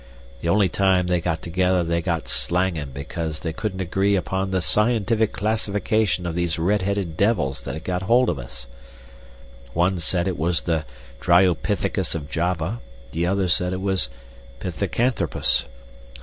The 0.41 0.49
only 0.49 0.67
time 0.67 1.05
they 1.05 1.21
got 1.21 1.43
together 1.43 1.83
they 1.83 2.01
got 2.01 2.27
slangin' 2.27 2.89
because 2.91 3.41
they 3.41 3.53
couldn't 3.53 3.81
agree 3.81 4.15
upon 4.15 4.49
the 4.49 4.59
scientific 4.59 5.31
classification 5.31 6.25
of 6.25 6.33
these 6.33 6.57
red 6.57 6.81
headed 6.81 7.15
devils 7.15 7.61
that 7.65 7.75
had 7.75 7.83
got 7.83 8.01
hold 8.01 8.27
of 8.27 8.39
us. 8.39 8.65
One 9.73 9.99
said 9.99 10.27
it 10.27 10.39
was 10.39 10.61
the 10.61 10.85
dryopithecus 11.19 12.15
of 12.15 12.31
Java, 12.31 12.79
the 13.11 13.27
other 13.27 13.47
said 13.47 13.73
it 13.73 13.81
was 13.81 14.09
pithecanthropus. 14.59 15.65